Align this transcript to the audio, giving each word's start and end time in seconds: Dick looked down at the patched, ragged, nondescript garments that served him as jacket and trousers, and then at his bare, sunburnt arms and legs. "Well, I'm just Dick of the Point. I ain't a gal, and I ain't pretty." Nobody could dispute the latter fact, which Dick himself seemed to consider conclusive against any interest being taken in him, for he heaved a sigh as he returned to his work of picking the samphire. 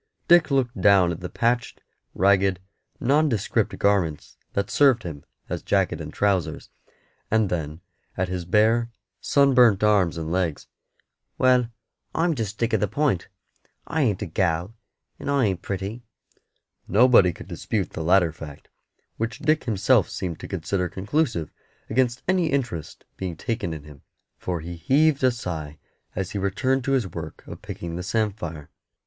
Dick 0.27 0.49
looked 0.49 0.81
down 0.81 1.11
at 1.11 1.19
the 1.19 1.29
patched, 1.29 1.79
ragged, 2.15 2.59
nondescript 2.99 3.77
garments 3.77 4.35
that 4.53 4.71
served 4.71 5.03
him 5.03 5.23
as 5.47 5.61
jacket 5.61 6.01
and 6.01 6.11
trousers, 6.11 6.71
and 7.29 7.49
then 7.51 7.81
at 8.17 8.27
his 8.27 8.43
bare, 8.43 8.89
sunburnt 9.19 9.83
arms 9.83 10.17
and 10.17 10.31
legs. 10.31 10.65
"Well, 11.37 11.69
I'm 12.15 12.33
just 12.33 12.57
Dick 12.57 12.73
of 12.73 12.79
the 12.79 12.87
Point. 12.87 13.27
I 13.85 14.01
ain't 14.01 14.23
a 14.23 14.25
gal, 14.25 14.73
and 15.19 15.29
I 15.29 15.45
ain't 15.45 15.61
pretty." 15.61 16.01
Nobody 16.87 17.31
could 17.31 17.47
dispute 17.47 17.91
the 17.91 18.01
latter 18.01 18.31
fact, 18.31 18.69
which 19.17 19.37
Dick 19.37 19.65
himself 19.65 20.09
seemed 20.09 20.39
to 20.39 20.47
consider 20.47 20.89
conclusive 20.89 21.51
against 21.91 22.23
any 22.27 22.47
interest 22.47 23.05
being 23.17 23.37
taken 23.37 23.71
in 23.71 23.83
him, 23.83 24.01
for 24.39 24.61
he 24.61 24.77
heaved 24.77 25.23
a 25.23 25.29
sigh 25.29 25.77
as 26.15 26.31
he 26.31 26.39
returned 26.39 26.83
to 26.85 26.93
his 26.93 27.05
work 27.05 27.45
of 27.45 27.61
picking 27.61 27.97
the 27.97 28.01
samphire. 28.01 28.71